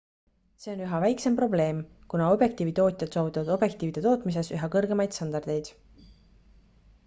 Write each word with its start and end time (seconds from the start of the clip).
see 0.63 0.69
on 0.71 0.79
üha 0.85 1.01
väiksem 1.03 1.35
probleem 1.39 1.83
kuna 2.15 2.31
objektiivitootjad 2.37 3.19
saavutavad 3.19 3.53
objektiivide 3.57 4.05
tootmises 4.09 4.53
üha 4.57 4.73
kõrgemaid 4.77 5.17
standardeid 5.19 5.75